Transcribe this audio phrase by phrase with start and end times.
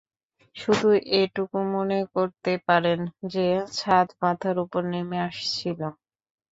[0.55, 0.87] শুধু
[1.15, 2.99] এটুকু মনে করতে পারেন
[3.31, 5.79] যে, ছাদ মাথার ওপর নেমে আসছিল।